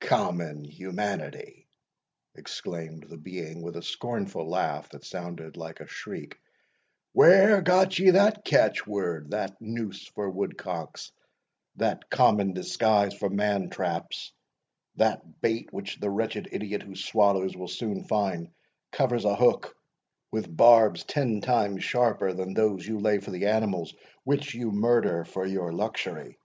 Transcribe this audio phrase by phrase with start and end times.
[0.00, 1.68] "Common humanity!"
[2.34, 6.40] exclaimed the being, with a scornful laugh that sounded like a shriek,
[7.12, 11.12] "where got ye that catch word that noose for woodcocks
[11.76, 14.32] that common disguise for man traps
[14.96, 18.50] that bait which the wretched idiot who swallows, will soon find
[18.90, 19.76] covers a hook
[20.32, 23.94] with barbs ten times sharper than those you lay for the animals
[24.24, 26.36] which you murder for your luxury!"